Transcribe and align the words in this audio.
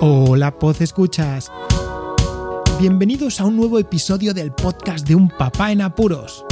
Hola, 0.00 0.58
Poz 0.58 0.82
Escuchas. 0.82 1.50
Bienvenidos 2.78 3.40
a 3.40 3.46
un 3.46 3.56
nuevo 3.56 3.78
episodio 3.78 4.34
del 4.34 4.52
podcast 4.52 5.08
de 5.08 5.14
Un 5.14 5.30
Papá 5.30 5.72
en 5.72 5.80
Apuros. 5.80 6.44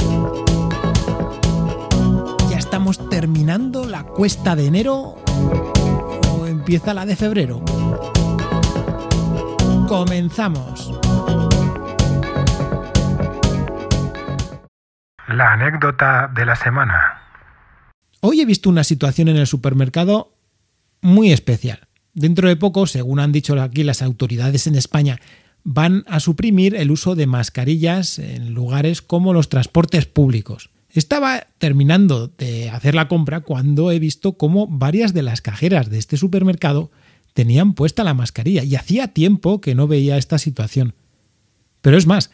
¿Ya 2.49 2.57
estamos 2.57 3.07
terminando 3.07 3.85
la 3.85 4.03
cuesta 4.03 4.55
de 4.55 4.65
enero 4.65 5.15
o 6.31 6.45
empieza 6.47 6.95
la 6.95 7.05
de 7.05 7.15
febrero? 7.15 7.63
Comenzamos. 9.87 10.91
La 15.27 15.53
anécdota 15.53 16.31
de 16.33 16.45
la 16.47 16.55
semana. 16.55 17.21
Hoy 18.21 18.41
he 18.41 18.45
visto 18.45 18.71
una 18.71 18.83
situación 18.83 19.27
en 19.27 19.37
el 19.37 19.45
supermercado 19.45 20.33
muy 21.01 21.31
especial. 21.31 21.87
Dentro 22.15 22.47
de 22.47 22.55
poco, 22.55 22.87
según 22.87 23.19
han 23.19 23.33
dicho 23.33 23.61
aquí 23.61 23.83
las 23.83 24.01
autoridades 24.01 24.67
en 24.67 24.75
España, 24.75 25.19
van 25.65 26.05
a 26.07 26.21
suprimir 26.21 26.73
el 26.73 26.89
uso 26.89 27.13
de 27.13 27.27
mascarillas 27.27 28.19
en 28.19 28.53
lugares 28.53 29.01
como 29.01 29.33
los 29.33 29.49
transportes 29.49 30.05
públicos. 30.05 30.69
Estaba 30.89 31.47
terminando 31.57 32.29
de 32.29 32.69
hacer 32.69 32.95
la 32.95 33.09
compra 33.09 33.41
cuando 33.41 33.91
he 33.91 33.99
visto 33.99 34.37
cómo 34.37 34.65
varias 34.65 35.13
de 35.13 35.23
las 35.23 35.41
cajeras 35.41 35.89
de 35.89 35.97
este 35.97 36.15
supermercado 36.15 36.89
tenían 37.33 37.73
puesta 37.73 38.05
la 38.05 38.13
mascarilla 38.13 38.63
y 38.63 38.75
hacía 38.75 39.09
tiempo 39.09 39.59
que 39.59 39.75
no 39.75 39.87
veía 39.87 40.17
esta 40.17 40.37
situación. 40.37 40.95
Pero 41.81 41.97
es 41.97 42.07
más, 42.07 42.31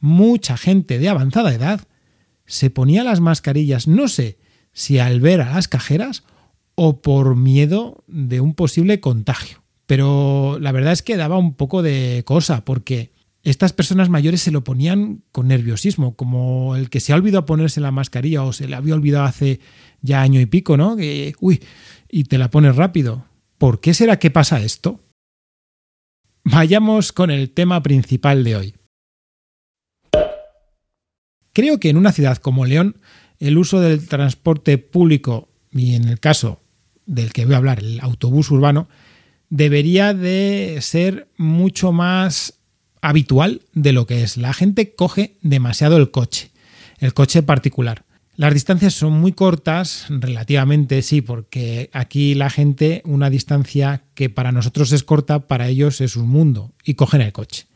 mucha 0.00 0.56
gente 0.56 0.98
de 0.98 1.08
avanzada 1.08 1.54
edad 1.54 1.86
se 2.46 2.68
ponía 2.68 3.04
las 3.04 3.20
mascarillas, 3.20 3.86
no 3.86 4.08
sé 4.08 4.38
si 4.72 4.98
al 4.98 5.20
ver 5.20 5.40
a 5.40 5.54
las 5.54 5.68
cajeras 5.68 6.24
o 6.74 7.02
por 7.02 7.36
miedo 7.36 8.04
de 8.06 8.40
un 8.40 8.54
posible 8.54 9.00
contagio. 9.00 9.62
Pero 9.86 10.58
la 10.60 10.72
verdad 10.72 10.92
es 10.92 11.02
que 11.02 11.16
daba 11.16 11.36
un 11.36 11.54
poco 11.54 11.82
de 11.82 12.22
cosa, 12.24 12.64
porque 12.64 13.12
estas 13.42 13.72
personas 13.72 14.08
mayores 14.08 14.40
se 14.40 14.50
lo 14.50 14.62
ponían 14.62 15.22
con 15.32 15.48
nerviosismo, 15.48 16.14
como 16.14 16.76
el 16.76 16.90
que 16.90 17.00
se 17.00 17.12
ha 17.12 17.16
olvidado 17.16 17.46
ponerse 17.46 17.80
la 17.80 17.90
mascarilla 17.90 18.42
o 18.44 18.52
se 18.52 18.68
le 18.68 18.76
había 18.76 18.94
olvidado 18.94 19.24
hace 19.24 19.60
ya 20.02 20.22
año 20.22 20.40
y 20.40 20.46
pico, 20.46 20.76
¿no? 20.76 20.96
Que, 20.96 21.34
uy, 21.40 21.62
y 22.08 22.24
te 22.24 22.38
la 22.38 22.50
pones 22.50 22.76
rápido. 22.76 23.24
¿Por 23.58 23.80
qué 23.80 23.94
será 23.94 24.18
que 24.18 24.30
pasa 24.30 24.60
esto? 24.60 25.00
Vayamos 26.44 27.12
con 27.12 27.30
el 27.30 27.50
tema 27.50 27.82
principal 27.82 28.44
de 28.44 28.56
hoy. 28.56 28.74
Creo 31.52 31.80
que 31.80 31.90
en 31.90 31.96
una 31.96 32.12
ciudad 32.12 32.38
como 32.38 32.64
León, 32.64 32.96
el 33.38 33.58
uso 33.58 33.80
del 33.80 34.06
transporte 34.06 34.78
público, 34.78 35.48
y 35.72 35.94
en 35.94 36.08
el 36.08 36.20
caso 36.20 36.62
del 37.10 37.32
que 37.32 37.44
voy 37.44 37.54
a 37.54 37.58
hablar, 37.58 37.80
el 37.80 38.00
autobús 38.00 38.50
urbano, 38.50 38.88
debería 39.48 40.14
de 40.14 40.78
ser 40.80 41.28
mucho 41.36 41.90
más 41.90 42.60
habitual 43.02 43.62
de 43.74 43.92
lo 43.92 44.06
que 44.06 44.22
es. 44.22 44.36
La 44.36 44.52
gente 44.52 44.94
coge 44.94 45.36
demasiado 45.42 45.96
el 45.96 46.12
coche, 46.12 46.52
el 46.98 47.12
coche 47.12 47.42
particular. 47.42 48.04
Las 48.36 48.54
distancias 48.54 48.94
son 48.94 49.12
muy 49.12 49.32
cortas, 49.32 50.06
relativamente 50.08 51.02
sí, 51.02 51.20
porque 51.20 51.90
aquí 51.92 52.34
la 52.34 52.48
gente, 52.48 53.02
una 53.04 53.28
distancia 53.28 54.04
que 54.14 54.30
para 54.30 54.52
nosotros 54.52 54.92
es 54.92 55.02
corta, 55.02 55.48
para 55.48 55.68
ellos 55.68 56.00
es 56.00 56.14
un 56.16 56.28
mundo, 56.28 56.72
y 56.84 56.94
cogen 56.94 57.20
el 57.22 57.32
coche. 57.32 57.66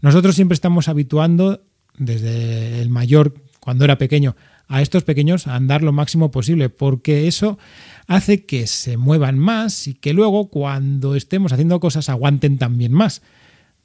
Nosotros 0.00 0.34
siempre 0.34 0.54
estamos 0.54 0.88
habituando, 0.88 1.62
desde 1.96 2.82
el 2.82 2.90
mayor, 2.90 3.34
cuando 3.60 3.84
era 3.84 3.96
pequeño, 3.96 4.34
a 4.68 4.82
estos 4.82 5.04
pequeños 5.04 5.46
a 5.46 5.54
andar 5.54 5.82
lo 5.82 5.92
máximo 5.92 6.30
posible, 6.30 6.68
porque 6.68 7.26
eso 7.26 7.58
hace 8.06 8.44
que 8.44 8.66
se 8.66 8.96
muevan 8.96 9.38
más 9.38 9.86
y 9.86 9.94
que 9.94 10.12
luego 10.12 10.48
cuando 10.48 11.14
estemos 11.14 11.52
haciendo 11.52 11.80
cosas 11.80 12.08
aguanten 12.08 12.58
también 12.58 12.92
más. 12.92 13.22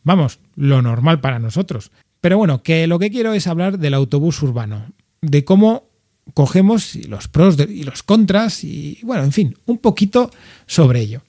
Vamos, 0.03 0.39
lo 0.55 0.81
normal 0.81 1.19
para 1.21 1.39
nosotros. 1.39 1.91
Pero 2.21 2.37
bueno, 2.37 2.63
que 2.63 2.87
lo 2.87 2.99
que 2.99 3.11
quiero 3.11 3.33
es 3.33 3.47
hablar 3.47 3.79
del 3.79 3.93
autobús 3.93 4.41
urbano, 4.41 4.87
de 5.21 5.45
cómo 5.45 5.89
cogemos 6.33 6.95
los 7.07 7.27
pros 7.27 7.57
y 7.59 7.83
los 7.83 8.03
contras 8.03 8.63
y 8.63 8.99
bueno, 9.03 9.23
en 9.23 9.31
fin, 9.31 9.55
un 9.65 9.77
poquito 9.77 10.31
sobre 10.65 11.01
ello. 11.01 11.21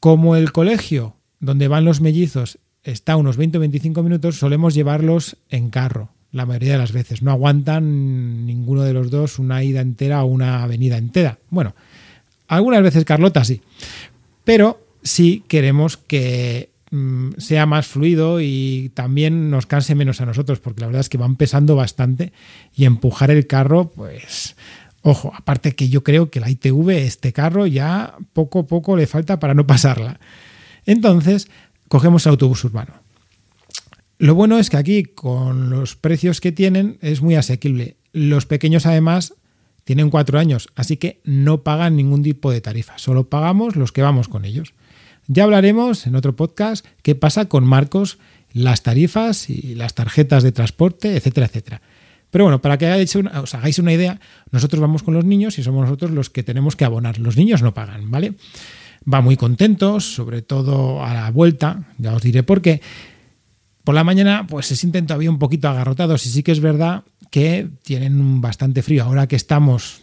Como 0.00 0.36
el 0.36 0.52
colegio 0.52 1.16
donde 1.40 1.68
van 1.68 1.84
los 1.84 2.00
mellizos 2.00 2.58
está 2.82 3.14
a 3.14 3.16
unos 3.16 3.36
20 3.36 3.58
o 3.58 3.60
25 3.60 4.02
minutos, 4.02 4.36
solemos 4.36 4.74
llevarlos 4.74 5.36
en 5.48 5.70
carro 5.70 6.10
la 6.34 6.46
mayoría 6.46 6.72
de 6.72 6.78
las 6.78 6.92
veces. 6.92 7.22
No 7.22 7.30
aguantan 7.30 8.44
ninguno 8.44 8.82
de 8.82 8.92
los 8.92 9.10
dos 9.10 9.38
una 9.38 9.62
ida 9.62 9.80
entera 9.80 10.24
o 10.24 10.26
una 10.26 10.64
avenida 10.64 10.98
entera. 10.98 11.38
Bueno, 11.48 11.74
algunas 12.48 12.82
veces 12.82 13.04
Carlota 13.04 13.44
sí, 13.44 13.62
pero 14.42 14.84
sí 15.04 15.44
queremos 15.46 15.96
que 15.96 16.70
mm, 16.90 17.34
sea 17.38 17.66
más 17.66 17.86
fluido 17.86 18.40
y 18.40 18.90
también 18.94 19.48
nos 19.48 19.66
canse 19.66 19.94
menos 19.94 20.20
a 20.20 20.26
nosotros, 20.26 20.58
porque 20.58 20.80
la 20.80 20.88
verdad 20.88 21.00
es 21.00 21.08
que 21.08 21.18
van 21.18 21.36
pesando 21.36 21.76
bastante 21.76 22.32
y 22.74 22.84
empujar 22.84 23.30
el 23.30 23.46
carro, 23.46 23.92
pues, 23.94 24.56
ojo, 25.02 25.32
aparte 25.36 25.76
que 25.76 25.88
yo 25.88 26.02
creo 26.02 26.30
que 26.30 26.40
la 26.40 26.50
ITV, 26.50 26.90
este 26.90 27.32
carro, 27.32 27.68
ya 27.68 28.16
poco 28.32 28.60
a 28.60 28.66
poco 28.66 28.96
le 28.96 29.06
falta 29.06 29.38
para 29.38 29.54
no 29.54 29.68
pasarla. 29.68 30.18
Entonces, 30.84 31.48
cogemos 31.86 32.26
autobús 32.26 32.64
urbano. 32.64 33.03
Lo 34.24 34.34
bueno 34.34 34.58
es 34.58 34.70
que 34.70 34.78
aquí, 34.78 35.04
con 35.04 35.68
los 35.68 35.96
precios 35.96 36.40
que 36.40 36.50
tienen, 36.50 36.96
es 37.02 37.20
muy 37.20 37.34
asequible. 37.34 37.98
Los 38.14 38.46
pequeños, 38.46 38.86
además, 38.86 39.34
tienen 39.84 40.08
cuatro 40.08 40.38
años, 40.38 40.68
así 40.76 40.96
que 40.96 41.20
no 41.24 41.62
pagan 41.62 41.94
ningún 41.94 42.22
tipo 42.22 42.50
de 42.50 42.62
tarifa, 42.62 42.96
solo 42.96 43.28
pagamos 43.28 43.76
los 43.76 43.92
que 43.92 44.00
vamos 44.00 44.28
con 44.28 44.46
ellos. 44.46 44.72
Ya 45.26 45.44
hablaremos 45.44 46.06
en 46.06 46.16
otro 46.16 46.34
podcast 46.34 46.86
qué 47.02 47.14
pasa 47.14 47.50
con 47.50 47.66
Marcos, 47.66 48.16
las 48.54 48.82
tarifas 48.82 49.50
y 49.50 49.74
las 49.74 49.92
tarjetas 49.92 50.42
de 50.42 50.52
transporte, 50.52 51.18
etcétera, 51.18 51.44
etcétera. 51.44 51.82
Pero 52.30 52.44
bueno, 52.44 52.62
para 52.62 52.78
que 52.78 52.86
os 52.86 53.54
hagáis 53.54 53.78
una 53.78 53.92
idea, 53.92 54.20
nosotros 54.50 54.80
vamos 54.80 55.02
con 55.02 55.12
los 55.12 55.26
niños 55.26 55.58
y 55.58 55.62
somos 55.62 55.82
nosotros 55.82 56.12
los 56.12 56.30
que 56.30 56.42
tenemos 56.42 56.76
que 56.76 56.86
abonar. 56.86 57.18
Los 57.18 57.36
niños 57.36 57.60
no 57.60 57.74
pagan, 57.74 58.10
¿vale? 58.10 58.32
Va 59.06 59.20
muy 59.20 59.36
contentos, 59.36 60.14
sobre 60.14 60.40
todo 60.40 61.04
a 61.04 61.12
la 61.12 61.30
vuelta, 61.30 61.92
ya 61.98 62.14
os 62.14 62.22
diré 62.22 62.42
por 62.42 62.62
qué. 62.62 62.80
Por 63.84 63.94
la 63.94 64.02
mañana, 64.02 64.46
pues 64.48 64.66
se 64.66 64.76
sienten 64.76 65.06
todavía 65.06 65.30
un 65.30 65.38
poquito 65.38 65.68
agarrotados 65.68 66.24
y 66.24 66.30
sí 66.30 66.42
que 66.42 66.52
es 66.52 66.60
verdad 66.60 67.04
que 67.30 67.68
tienen 67.82 68.40
bastante 68.40 68.82
frío. 68.82 69.04
Ahora 69.04 69.26
que 69.26 69.36
estamos, 69.36 70.00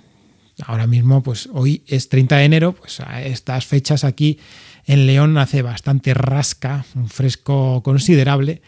ahora 0.66 0.86
mismo, 0.86 1.24
pues 1.24 1.50
hoy 1.52 1.84
es 1.88 2.08
30 2.08 2.38
de 2.38 2.46
enero, 2.46 2.74
pues 2.74 3.00
a 3.00 3.24
estas 3.24 3.66
fechas 3.66 4.04
aquí 4.04 4.38
en 4.86 5.08
León 5.08 5.38
hace 5.40 5.64
bastante 5.64 6.14
rasca, 6.14 6.86
un 6.94 7.10
fresco 7.10 7.82
considerable 7.84 8.62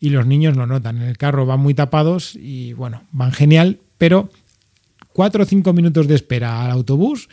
y 0.00 0.10
los 0.10 0.26
niños 0.26 0.56
lo 0.56 0.66
notan. 0.66 0.98
En 0.98 1.08
el 1.08 1.16
carro 1.16 1.46
van 1.46 1.60
muy 1.60 1.72
tapados 1.72 2.36
y 2.36 2.74
bueno, 2.74 3.02
van 3.10 3.32
genial, 3.32 3.80
pero 3.96 4.30
cuatro 5.14 5.44
o 5.44 5.46
cinco 5.46 5.72
minutos 5.72 6.06
de 6.08 6.14
espera 6.14 6.64
al 6.64 6.70
autobús, 6.70 7.30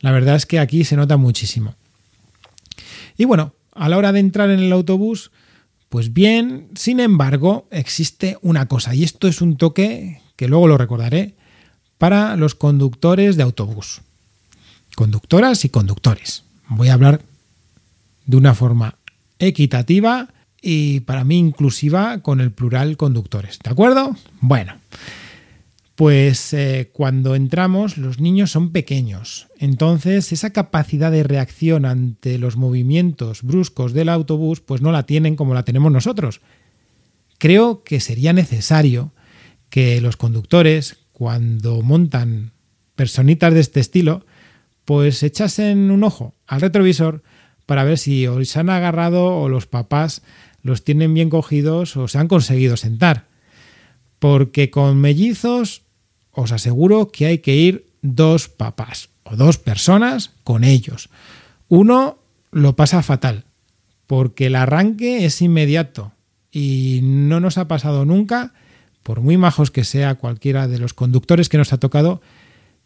la 0.00 0.12
verdad 0.12 0.36
es 0.36 0.46
que 0.46 0.60
aquí 0.60 0.84
se 0.84 0.96
nota 0.96 1.16
muchísimo. 1.16 1.74
Y 3.16 3.24
bueno, 3.24 3.54
a 3.74 3.88
la 3.88 3.98
hora 3.98 4.12
de 4.12 4.20
entrar 4.20 4.50
en 4.50 4.60
el 4.60 4.72
autobús, 4.72 5.32
pues 5.88 6.12
bien, 6.12 6.68
sin 6.74 7.00
embargo, 7.00 7.66
existe 7.70 8.38
una 8.42 8.66
cosa, 8.66 8.94
y 8.94 9.04
esto 9.04 9.28
es 9.28 9.40
un 9.40 9.56
toque 9.56 10.20
que 10.36 10.48
luego 10.48 10.68
lo 10.68 10.78
recordaré, 10.78 11.34
para 11.96 12.36
los 12.36 12.54
conductores 12.54 13.36
de 13.36 13.42
autobús. 13.42 14.02
Conductoras 14.94 15.64
y 15.64 15.68
conductores. 15.68 16.44
Voy 16.68 16.88
a 16.88 16.94
hablar 16.94 17.22
de 18.26 18.36
una 18.36 18.54
forma 18.54 18.96
equitativa 19.38 20.28
y 20.60 21.00
para 21.00 21.24
mí 21.24 21.38
inclusiva 21.38 22.18
con 22.18 22.40
el 22.40 22.52
plural 22.52 22.96
conductores. 22.96 23.58
¿De 23.62 23.70
acuerdo? 23.70 24.16
Bueno, 24.40 24.74
pues 25.98 26.52
eh, 26.52 26.90
cuando 26.92 27.34
entramos 27.34 27.98
los 27.98 28.20
niños 28.20 28.52
son 28.52 28.70
pequeños, 28.70 29.48
entonces 29.58 30.30
esa 30.30 30.50
capacidad 30.50 31.10
de 31.10 31.24
reacción 31.24 31.84
ante 31.84 32.38
los 32.38 32.56
movimientos 32.56 33.42
bruscos 33.42 33.92
del 33.94 34.08
autobús 34.08 34.60
pues 34.60 34.80
no 34.80 34.92
la 34.92 35.06
tienen 35.06 35.34
como 35.34 35.54
la 35.54 35.64
tenemos 35.64 35.90
nosotros. 35.90 36.40
Creo 37.38 37.82
que 37.82 37.98
sería 37.98 38.32
necesario 38.32 39.12
que 39.70 40.00
los 40.00 40.16
conductores 40.16 41.00
cuando 41.10 41.82
montan 41.82 42.52
personitas 42.94 43.52
de 43.52 43.58
este 43.58 43.80
estilo 43.80 44.24
pues 44.84 45.24
echasen 45.24 45.90
un 45.90 46.04
ojo 46.04 46.36
al 46.46 46.60
retrovisor 46.60 47.24
para 47.66 47.82
ver 47.82 47.98
si 47.98 48.24
se 48.44 48.60
han 48.60 48.70
agarrado 48.70 49.36
o 49.36 49.48
los 49.48 49.66
papás 49.66 50.22
los 50.62 50.84
tienen 50.84 51.12
bien 51.12 51.28
cogidos 51.28 51.96
o 51.96 52.06
se 52.06 52.18
han 52.18 52.28
conseguido 52.28 52.76
sentar. 52.76 53.26
Porque 54.20 54.70
con 54.70 55.00
mellizos 55.00 55.87
os 56.38 56.52
aseguro 56.52 57.10
que 57.10 57.26
hay 57.26 57.38
que 57.38 57.56
ir 57.56 57.90
dos 58.00 58.48
papás 58.48 59.10
o 59.24 59.34
dos 59.34 59.58
personas 59.58 60.30
con 60.44 60.62
ellos. 60.62 61.10
Uno 61.66 62.18
lo 62.52 62.76
pasa 62.76 63.02
fatal, 63.02 63.44
porque 64.06 64.46
el 64.46 64.54
arranque 64.54 65.24
es 65.24 65.42
inmediato 65.42 66.12
y 66.52 67.00
no 67.02 67.40
nos 67.40 67.58
ha 67.58 67.66
pasado 67.66 68.04
nunca, 68.04 68.54
por 69.02 69.20
muy 69.20 69.36
majos 69.36 69.70
que 69.70 69.82
sea 69.82 70.14
cualquiera 70.14 70.68
de 70.68 70.78
los 70.78 70.94
conductores 70.94 71.48
que 71.48 71.58
nos 71.58 71.72
ha 71.72 71.78
tocado, 71.78 72.22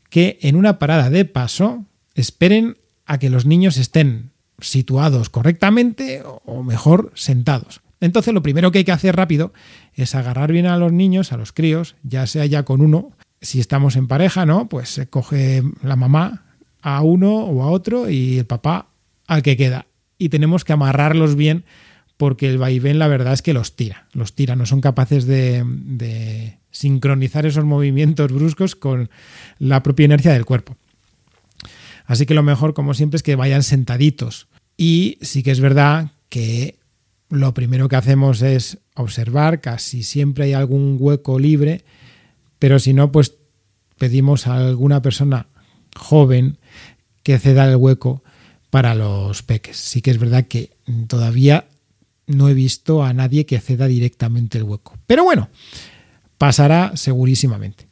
que 0.09 0.39
en 0.41 0.57
una 0.57 0.79
parada 0.79 1.11
de 1.11 1.25
paso 1.27 1.85
esperen 2.15 2.79
a 3.05 3.19
que 3.19 3.31
los 3.31 3.45
niños 3.45 3.77
estén 3.77 4.31
situados 4.61 5.29
correctamente 5.29 6.23
o 6.25 6.63
mejor 6.63 7.13
sentados. 7.15 7.83
Entonces 8.01 8.33
lo 8.33 8.43
primero 8.43 8.73
que 8.73 8.79
hay 8.79 8.85
que 8.85 8.93
hacer 8.93 9.15
rápido 9.15 9.53
es 9.95 10.15
agarrar 10.15 10.51
bien 10.51 10.67
a 10.67 10.77
los 10.77 10.93
niños, 10.93 11.33
a 11.33 11.37
los 11.37 11.53
críos, 11.53 11.95
ya 12.03 12.27
sea 12.27 12.47
ya 12.47 12.65
con 12.65 12.81
uno, 12.81 13.13
si 13.43 13.61
estamos 13.61 13.97
en 13.97 14.09
pareja, 14.09 14.47
¿no? 14.47 14.69
Pues 14.69 14.89
se 14.89 15.09
coge 15.09 15.63
la 15.83 15.97
mamá 15.97 16.45
a 16.81 17.03
uno 17.03 17.35
o 17.35 17.63
a 17.63 17.71
otro 17.71 18.09
y 18.09 18.39
el 18.39 18.47
papá 18.47 18.89
al 19.27 19.43
que 19.43 19.57
queda. 19.57 19.87
Y 20.17 20.29
tenemos 20.31 20.65
que 20.65 20.73
amarrarlos 20.73 21.35
bien 21.35 21.65
porque 22.17 22.49
el 22.49 22.59
vaivén 22.59 22.99
la 22.99 23.09
verdad 23.09 23.33
es 23.33 23.43
que 23.43 23.53
los 23.53 23.75
tira, 23.75 24.07
los 24.13 24.35
tira, 24.35 24.55
no 24.55 24.65
son 24.65 24.81
capaces 24.81 25.27
de, 25.27 25.65
de 25.67 26.59
sincronizar 26.71 27.47
esos 27.47 27.65
movimientos 27.65 28.33
bruscos 28.33 28.77
con 28.77 29.11
la 29.59 29.83
propia 29.83 30.05
inercia 30.05 30.33
del 30.33 30.45
cuerpo. 30.45 30.77
Así 32.07 32.27
que 32.27 32.35
lo 32.35 32.43
mejor, 32.43 32.75
como 32.75 32.95
siempre, 32.95 33.17
es 33.17 33.23
que 33.23 33.37
vayan 33.37 33.63
sentaditos. 33.63 34.49
Y 34.77 35.19
sí 35.21 35.43
que 35.43 35.51
es 35.51 35.61
verdad 35.61 36.13
que 36.29 36.77
lo 37.29 37.55
primero 37.55 37.89
que 37.89 37.97
hacemos 37.97 38.43
es 38.43 38.79
observar, 38.95 39.61
casi 39.61 40.03
siempre 40.03 40.45
hay 40.45 40.53
algún 40.53 40.97
hueco 40.99 41.39
libre, 41.39 41.85
pero 42.63 42.79
si 42.79 42.93
no, 42.93 43.11
pues 43.11 43.35
pedimos 43.99 44.47
a 44.47 44.57
alguna 44.57 45.03
persona 45.03 45.49
joven 45.97 46.59
que 47.25 47.41
ceda 47.41 47.69
el 47.69 47.75
hueco 47.75 48.23
para 48.71 48.95
los 48.95 49.43
peques. 49.43 49.77
Sí 49.79 50.01
que 50.01 50.13
es 50.13 50.19
verdad 50.21 50.47
que 50.47 50.71
todavía 51.09 51.67
no 52.29 52.49
he 52.49 52.55
visto 52.55 53.03
a 53.03 53.13
nadie 53.15 53.47
que 53.47 53.59
ceda 53.59 53.89
directamente 53.89 54.59
el 54.59 54.63
hueco. 54.63 54.97
Pero 55.09 55.25
bueno, 55.25 55.49
pasará 56.39 56.93
segurísimamente. 56.95 57.89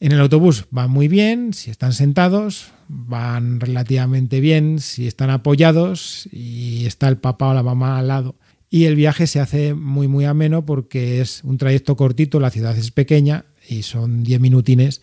En 0.00 0.12
el 0.12 0.20
autobús 0.20 0.66
van 0.70 0.90
muy 0.90 1.08
bien, 1.08 1.54
si 1.54 1.70
están 1.70 1.94
sentados, 1.94 2.72
van 2.88 3.58
relativamente 3.58 4.40
bien, 4.40 4.80
si 4.80 5.06
están 5.06 5.30
apoyados 5.30 6.28
y 6.30 6.84
está 6.84 7.08
el 7.08 7.16
papá 7.16 7.48
o 7.48 7.54
la 7.54 7.62
mamá 7.62 7.98
al 7.98 8.08
lado. 8.08 8.34
Y 8.68 8.84
el 8.84 8.96
viaje 8.96 9.26
se 9.26 9.40
hace 9.40 9.72
muy 9.72 10.08
muy 10.08 10.26
ameno 10.26 10.66
porque 10.66 11.22
es 11.22 11.42
un 11.42 11.56
trayecto 11.56 11.96
cortito, 11.96 12.38
la 12.38 12.50
ciudad 12.50 12.76
es 12.76 12.90
pequeña 12.90 13.46
y 13.68 13.82
son 13.82 14.22
10 14.24 14.40
minutines 14.40 15.02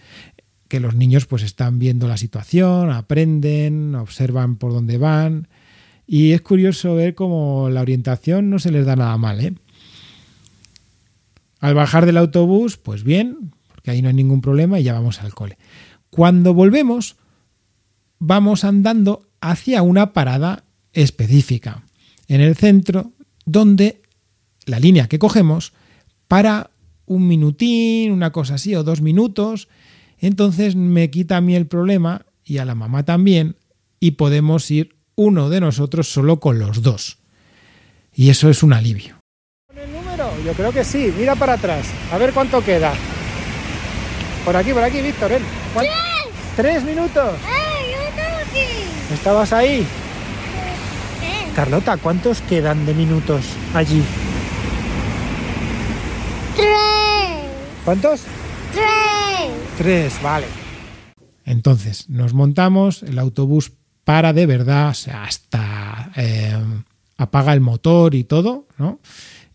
que 0.67 0.79
los 0.79 0.95
niños 0.95 1.25
pues 1.27 1.43
están 1.43 1.77
viendo 1.77 2.07
la 2.07 2.17
situación, 2.17 2.89
aprenden, 2.89 3.95
observan 3.95 4.57
por 4.57 4.73
dónde 4.73 4.97
van 4.97 5.47
y 6.07 6.31
es 6.31 6.41
curioso 6.41 6.95
ver 6.95 7.15
cómo 7.15 7.69
la 7.69 7.81
orientación 7.81 8.49
no 8.49 8.59
se 8.59 8.71
les 8.71 8.85
da 8.85 8.95
nada 8.95 9.17
mal. 9.17 9.41
¿eh? 9.41 9.53
Al 11.59 11.73
bajar 11.73 12.05
del 12.05 12.17
autobús, 12.17 12.77
pues 12.77 13.03
bien, 13.03 13.51
porque 13.67 13.91
ahí 13.91 14.01
no 14.01 14.07
hay 14.07 14.13
ningún 14.13 14.41
problema 14.41 14.79
y 14.79 14.83
ya 14.83 14.93
vamos 14.93 15.21
al 15.21 15.33
cole. 15.33 15.57
Cuando 16.09 16.53
volvemos, 16.53 17.17
vamos 18.19 18.63
andando 18.63 19.27
hacia 19.41 19.81
una 19.81 20.13
parada 20.13 20.63
específica, 20.93 21.83
en 22.27 22.41
el 22.41 22.55
centro, 22.55 23.11
donde 23.45 24.01
la 24.65 24.79
línea 24.79 25.07
que 25.07 25.19
cogemos 25.19 25.73
para 26.27 26.71
un 27.05 27.27
minutín, 27.27 28.11
una 28.11 28.31
cosa 28.31 28.55
así, 28.55 28.75
o 28.75 28.83
dos 28.83 29.01
minutos, 29.01 29.67
entonces 30.19 30.75
me 30.75 31.09
quita 31.09 31.37
a 31.37 31.41
mí 31.41 31.55
el 31.55 31.67
problema 31.67 32.25
y 32.43 32.57
a 32.57 32.65
la 32.65 32.75
mamá 32.75 33.03
también, 33.03 33.57
y 33.99 34.11
podemos 34.11 34.69
ir 34.71 34.95
uno 35.15 35.49
de 35.49 35.61
nosotros 35.61 36.07
solo 36.11 36.39
con 36.39 36.59
los 36.59 36.81
dos. 36.81 37.17
Y 38.13 38.29
eso 38.29 38.49
es 38.49 38.63
un 38.63 38.73
alivio. 38.73 39.17
el 39.75 39.91
número? 39.91 40.29
Yo 40.45 40.53
creo 40.53 40.71
que 40.71 40.83
sí. 40.83 41.13
Mira 41.17 41.35
para 41.35 41.53
atrás. 41.53 41.87
A 42.11 42.17
ver 42.17 42.33
cuánto 42.33 42.63
queda. 42.63 42.93
Por 44.45 44.55
aquí, 44.55 44.71
por 44.71 44.83
aquí, 44.83 45.01
Víctor. 45.01 45.31
¿eh? 45.33 45.39
¡Tres! 45.75 45.91
¿Tres 46.55 46.83
minutos? 46.83 47.33
¡Eh, 47.33 47.91
yo 47.91 48.15
tengo 48.15 48.37
aquí! 48.37 49.13
¿Estabas 49.13 49.51
ahí? 49.51 49.85
¿Qué? 51.19 51.51
Carlota, 51.55 51.97
¿cuántos 51.97 52.41
quedan 52.41 52.85
de 52.85 52.93
minutos 52.93 53.45
allí? 53.73 54.01
¡Tres! 56.55 56.75
¿Cuántos? 57.85 58.23
¡Tres! 58.73 59.51
Tres, 59.77 60.19
vale. 60.23 60.47
Entonces 61.45 62.09
nos 62.09 62.33
montamos, 62.33 63.03
el 63.03 63.19
autobús 63.19 63.73
para 64.03 64.33
de 64.33 64.47
verdad, 64.47 64.89
o 64.89 64.93
sea, 64.95 65.23
hasta 65.23 66.11
eh, 66.15 66.57
apaga 67.17 67.53
el 67.53 67.61
motor 67.61 68.15
y 68.15 68.23
todo, 68.23 68.67
¿no? 68.79 68.99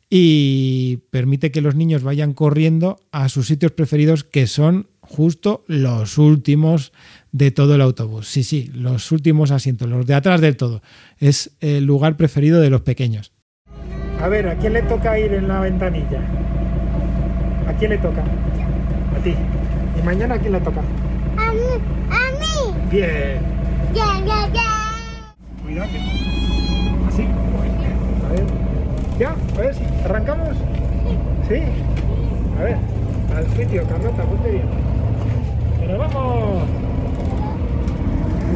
Y 0.09 0.99
permite 1.11 1.51
que 1.51 1.61
los 1.61 1.75
niños 1.75 2.05
vayan 2.05 2.33
corriendo 2.33 3.01
a 3.11 3.29
sus 3.29 3.49
sitios 3.49 3.73
preferidos, 3.73 4.23
que 4.23 4.47
son 4.47 4.87
justo 5.01 5.65
los 5.67 6.17
últimos 6.17 6.93
de 7.33 7.51
todo 7.51 7.75
el 7.75 7.81
autobús. 7.81 8.29
Sí, 8.29 8.45
sí, 8.45 8.71
los 8.73 9.11
últimos 9.11 9.51
asientos, 9.51 9.89
los 9.89 10.07
de 10.07 10.15
atrás 10.15 10.41
del 10.41 10.57
todo. 10.57 10.83
Es 11.19 11.51
el 11.61 11.85
lugar 11.85 12.17
preferido 12.17 12.61
de 12.61 12.71
los 12.71 12.83
pequeños. 12.83 13.33
A 14.21 14.29
ver, 14.29 14.47
¿a 14.47 14.57
quién 14.57 14.73
le 14.73 14.83
toca 14.83 15.19
ir 15.19 15.33
en 15.33 15.49
la 15.49 15.61
ventanilla? 15.61 16.60
¿A 17.71 17.73
quién 17.75 17.91
le 17.91 17.99
toca? 17.99 18.23
A 18.23 19.23
ti. 19.23 19.37
¿Y 19.97 20.03
mañana 20.03 20.35
a 20.35 20.39
quién 20.39 20.53
le 20.53 20.61
toca? 20.61 20.81
¡A 21.37 21.53
mí! 21.53 21.61
¡A 22.11 22.33
mí! 22.41 22.75
Bien. 22.91 23.39
¡Ya, 23.95 24.19
ya, 24.27 24.49
ya! 24.53 25.33
Cuidado. 25.63 25.89
¿Así? 27.09 27.23
A 28.27 28.33
ver. 28.33 28.45
¿Ya? 29.21 29.37
A 29.57 29.61
ver 29.61 29.75
si 29.75 29.85
arrancamos. 30.05 30.57
¿Sí? 31.49 31.63
A 32.59 32.63
ver. 32.65 32.77
Al 33.37 33.47
sitio, 33.57 33.87
Carlota, 33.87 34.25
ponte 34.25 34.51
bien. 34.51 34.69
¡Pero 35.79 35.97
vamos! 35.97 36.65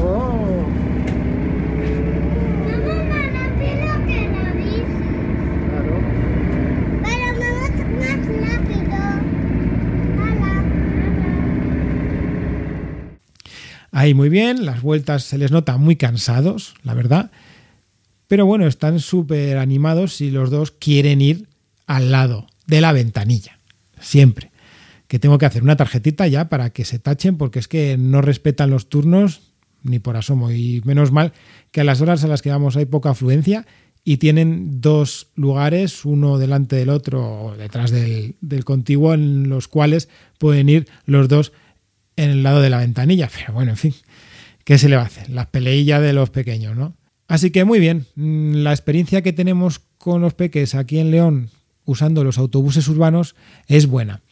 ¡Wow! 0.00 0.66
Vamos 2.66 2.98
más 3.08 3.26
rápido 3.32 3.90
que 4.06 4.18
la 4.28 4.44
bici. 4.56 4.98
Claro. 5.70 5.94
Pero 7.04 7.26
vamos 7.38 7.74
más 8.00 8.20
rápido. 8.26 8.98
Hala, 10.20 10.54
Ahí 13.96 14.12
muy 14.12 14.28
bien, 14.28 14.66
las 14.66 14.82
vueltas 14.82 15.22
se 15.22 15.38
les 15.38 15.52
nota 15.52 15.76
muy 15.76 15.94
cansados, 15.94 16.74
la 16.82 16.94
verdad. 16.94 17.30
Pero 18.26 18.44
bueno, 18.44 18.66
están 18.66 18.98
súper 18.98 19.56
animados 19.56 20.16
si 20.16 20.32
los 20.32 20.50
dos 20.50 20.72
quieren 20.72 21.20
ir 21.20 21.46
al 21.86 22.10
lado 22.10 22.48
de 22.66 22.80
la 22.80 22.90
ventanilla. 22.90 23.60
Siempre. 24.00 24.50
Que 25.06 25.20
tengo 25.20 25.38
que 25.38 25.46
hacer 25.46 25.62
una 25.62 25.76
tarjetita 25.76 26.26
ya 26.26 26.48
para 26.48 26.70
que 26.70 26.84
se 26.84 26.98
tachen 26.98 27.36
porque 27.36 27.60
es 27.60 27.68
que 27.68 27.96
no 27.96 28.20
respetan 28.20 28.68
los 28.68 28.88
turnos 28.88 29.52
ni 29.84 30.00
por 30.00 30.16
asomo. 30.16 30.50
Y 30.50 30.82
menos 30.84 31.12
mal 31.12 31.32
que 31.70 31.82
a 31.82 31.84
las 31.84 32.00
horas 32.00 32.24
a 32.24 32.26
las 32.26 32.42
que 32.42 32.50
vamos 32.50 32.76
hay 32.76 32.86
poca 32.86 33.10
afluencia 33.10 33.64
y 34.02 34.16
tienen 34.16 34.80
dos 34.80 35.28
lugares, 35.36 36.04
uno 36.04 36.38
delante 36.38 36.74
del 36.74 36.88
otro 36.88 37.44
o 37.44 37.56
detrás 37.56 37.92
del, 37.92 38.34
del 38.40 38.64
contiguo, 38.64 39.14
en 39.14 39.48
los 39.48 39.68
cuales 39.68 40.08
pueden 40.38 40.68
ir 40.68 40.88
los 41.06 41.28
dos 41.28 41.52
en 42.16 42.30
el 42.30 42.42
lado 42.42 42.60
de 42.60 42.70
la 42.70 42.78
ventanilla. 42.78 43.28
Pero 43.34 43.52
bueno, 43.52 43.72
en 43.72 43.76
fin, 43.76 43.94
¿qué 44.64 44.78
se 44.78 44.88
le 44.88 44.96
va 44.96 45.02
a 45.02 45.06
hacer? 45.06 45.30
Las 45.30 45.46
peleillas 45.46 46.02
de 46.02 46.12
los 46.12 46.30
pequeños, 46.30 46.76
¿no? 46.76 46.96
Así 47.28 47.50
que 47.50 47.64
muy 47.64 47.80
bien, 47.80 48.06
mm, 48.16 48.56
la 48.56 48.72
experiencia 48.72 49.22
que 49.22 49.32
tenemos 49.32 49.80
con 49.98 50.20
los 50.20 50.34
peques 50.34 50.74
aquí 50.74 50.98
en 50.98 51.10
León 51.10 51.50
usando 51.84 52.24
los 52.24 52.38
autobuses 52.38 52.88
urbanos 52.88 53.34
es 53.66 53.86
buena. 53.86 54.22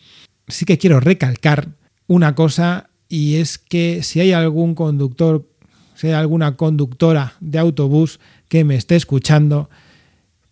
Sí 0.49 0.65
que 0.65 0.79
quiero 0.79 1.01
recalcar 1.01 1.69
una 2.07 2.35
cosa 2.35 2.91
y 3.09 3.37
es 3.37 3.59
que 3.59 4.03
si 4.03 4.21
hay 4.21 4.33
algún 4.33 4.75
conductor, 4.75 5.49
si 5.95 6.09
hay 6.09 6.13
alguna 6.15 6.57
conductora 6.57 7.35
de 7.41 7.59
autobús 7.59 8.21
que 8.49 8.65
me 8.65 8.75
esté 8.75 8.97
escuchando, 8.97 9.71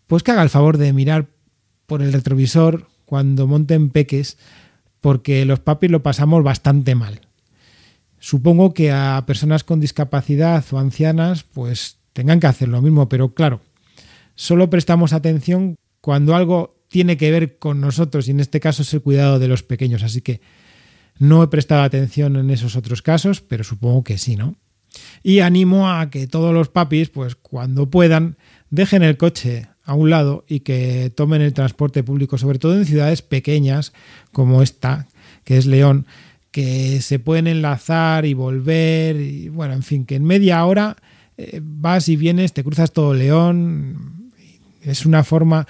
pues 0.06 0.22
que 0.22 0.32
haga 0.32 0.42
el 0.42 0.50
favor 0.50 0.78
de 0.78 0.92
mirar 0.92 1.28
por 1.86 2.02
el 2.02 2.12
retrovisor 2.12 2.88
cuando 3.04 3.46
monten 3.46 3.90
peques, 3.90 4.38
porque 5.00 5.44
los 5.44 5.60
papis 5.60 5.90
lo 5.90 6.02
pasamos 6.02 6.42
bastante 6.42 6.94
mal. 6.94 7.20
Supongo 8.18 8.74
que 8.74 8.92
a 8.92 9.24
personas 9.26 9.64
con 9.64 9.80
discapacidad 9.80 10.64
o 10.72 10.78
ancianas, 10.78 11.42
pues 11.42 11.98
tengan 12.12 12.40
que 12.40 12.46
hacer 12.46 12.68
lo 12.68 12.82
mismo, 12.82 13.08
pero 13.08 13.34
claro, 13.34 13.60
solo 14.34 14.68
prestamos 14.68 15.12
atención 15.12 15.76
cuando 16.00 16.34
algo 16.34 16.76
tiene 16.88 17.16
que 17.16 17.30
ver 17.30 17.58
con 17.58 17.80
nosotros 17.80 18.28
y 18.28 18.32
en 18.32 18.40
este 18.40 18.60
caso 18.60 18.82
es 18.82 18.92
el 18.92 19.00
cuidado 19.00 19.38
de 19.38 19.48
los 19.48 19.62
pequeños, 19.62 20.02
así 20.02 20.20
que 20.20 20.40
no 21.18 21.42
he 21.42 21.48
prestado 21.48 21.82
atención 21.82 22.36
en 22.36 22.50
esos 22.50 22.76
otros 22.76 23.00
casos, 23.00 23.40
pero 23.40 23.64
supongo 23.64 24.04
que 24.04 24.18
sí, 24.18 24.36
¿no? 24.36 24.56
Y 25.22 25.40
animo 25.40 25.90
a 25.90 26.10
que 26.10 26.26
todos 26.26 26.52
los 26.52 26.68
papis, 26.68 27.10
pues 27.10 27.36
cuando 27.36 27.90
puedan, 27.90 28.36
dejen 28.70 29.02
el 29.02 29.16
coche 29.16 29.68
a 29.90 29.94
un 29.94 30.08
lado 30.08 30.44
y 30.46 30.60
que 30.60 31.10
tomen 31.12 31.42
el 31.42 31.52
transporte 31.52 32.04
público, 32.04 32.38
sobre 32.38 32.60
todo 32.60 32.76
en 32.76 32.84
ciudades 32.84 33.22
pequeñas 33.22 33.92
como 34.30 34.62
esta, 34.62 35.08
que 35.42 35.56
es 35.56 35.66
León, 35.66 36.06
que 36.52 37.00
se 37.00 37.18
pueden 37.18 37.48
enlazar 37.48 38.24
y 38.24 38.32
volver, 38.32 39.16
y 39.16 39.48
bueno, 39.48 39.74
en 39.74 39.82
fin, 39.82 40.06
que 40.06 40.14
en 40.14 40.22
media 40.22 40.64
hora 40.64 40.96
eh, 41.36 41.60
vas 41.60 42.08
y 42.08 42.14
vienes, 42.14 42.52
te 42.52 42.62
cruzas 42.62 42.92
todo 42.92 43.14
León, 43.14 44.30
es 44.80 45.06
una 45.06 45.24
forma 45.24 45.66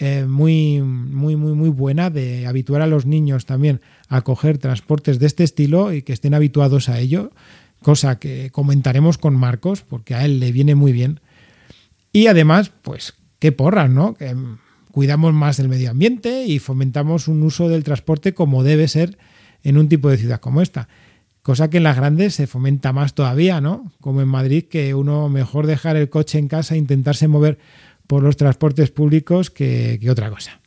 eh, 0.00 0.24
muy, 0.28 0.82
muy, 0.82 1.36
muy, 1.36 1.52
muy 1.52 1.68
buena 1.68 2.10
de 2.10 2.48
habituar 2.48 2.82
a 2.82 2.88
los 2.88 3.06
niños 3.06 3.46
también 3.46 3.80
a 4.08 4.22
coger 4.22 4.58
transportes 4.58 5.20
de 5.20 5.26
este 5.26 5.44
estilo 5.44 5.92
y 5.92 6.02
que 6.02 6.12
estén 6.12 6.34
habituados 6.34 6.88
a 6.88 6.98
ello, 6.98 7.30
cosa 7.82 8.18
que 8.18 8.50
comentaremos 8.50 9.16
con 9.16 9.36
Marcos, 9.36 9.82
porque 9.82 10.16
a 10.16 10.24
él 10.24 10.40
le 10.40 10.50
viene 10.50 10.74
muy 10.74 10.90
bien. 10.90 11.20
Y 12.12 12.26
además, 12.26 12.72
pues, 12.82 13.14
qué 13.40 13.50
porras, 13.50 13.90
¿no? 13.90 14.14
Que 14.14 14.36
cuidamos 14.92 15.34
más 15.34 15.56
del 15.56 15.68
medio 15.68 15.90
ambiente 15.90 16.44
y 16.44 16.60
fomentamos 16.60 17.26
un 17.26 17.42
uso 17.42 17.68
del 17.68 17.82
transporte 17.82 18.34
como 18.34 18.62
debe 18.62 18.86
ser 18.86 19.18
en 19.64 19.78
un 19.78 19.88
tipo 19.88 20.08
de 20.08 20.18
ciudad 20.18 20.40
como 20.40 20.62
esta. 20.62 20.88
Cosa 21.42 21.70
que 21.70 21.78
en 21.78 21.84
las 21.84 21.96
grandes 21.96 22.34
se 22.34 22.46
fomenta 22.46 22.92
más 22.92 23.14
todavía, 23.14 23.60
¿no? 23.60 23.90
Como 24.00 24.20
en 24.20 24.28
Madrid, 24.28 24.64
que 24.64 24.94
uno 24.94 25.28
mejor 25.28 25.66
dejar 25.66 25.96
el 25.96 26.10
coche 26.10 26.38
en 26.38 26.48
casa 26.48 26.74
e 26.74 26.78
intentarse 26.78 27.28
mover 27.28 27.58
por 28.06 28.22
los 28.22 28.36
transportes 28.36 28.90
públicos 28.90 29.50
que, 29.50 29.98
que 30.00 30.10
otra 30.10 30.30
cosa. 30.30 30.60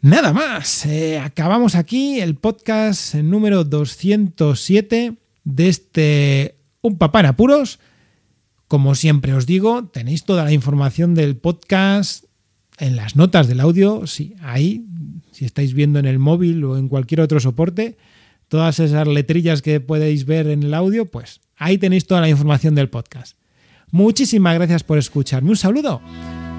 Nada 0.00 0.32
más, 0.32 0.86
eh, 0.86 1.18
acabamos 1.18 1.74
aquí 1.74 2.20
el 2.20 2.36
podcast 2.36 3.14
número 3.14 3.64
207 3.64 5.14
de 5.44 5.68
este 5.68 6.56
Un 6.82 6.98
Papá 6.98 7.20
en 7.20 7.26
Apuros. 7.26 7.80
Como 8.74 8.96
siempre 8.96 9.32
os 9.34 9.46
digo, 9.46 9.84
tenéis 9.84 10.24
toda 10.24 10.42
la 10.42 10.50
información 10.50 11.14
del 11.14 11.36
podcast 11.36 12.24
en 12.80 12.96
las 12.96 13.14
notas 13.14 13.46
del 13.46 13.60
audio, 13.60 14.04
sí, 14.08 14.34
ahí, 14.42 14.84
si 15.30 15.44
estáis 15.44 15.74
viendo 15.74 16.00
en 16.00 16.06
el 16.06 16.18
móvil 16.18 16.64
o 16.64 16.76
en 16.76 16.88
cualquier 16.88 17.20
otro 17.20 17.38
soporte, 17.38 17.96
todas 18.48 18.80
esas 18.80 19.06
letrillas 19.06 19.62
que 19.62 19.78
podéis 19.78 20.24
ver 20.24 20.48
en 20.48 20.64
el 20.64 20.74
audio, 20.74 21.08
pues 21.08 21.40
ahí 21.56 21.78
tenéis 21.78 22.08
toda 22.08 22.20
la 22.20 22.28
información 22.28 22.74
del 22.74 22.90
podcast. 22.90 23.36
Muchísimas 23.92 24.56
gracias 24.56 24.82
por 24.82 24.98
escucharme, 24.98 25.50
un 25.50 25.56
saludo 25.56 26.00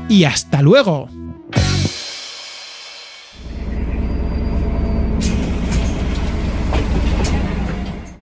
y 0.07 0.23
hasta 0.23 0.61
luego. 0.61 1.09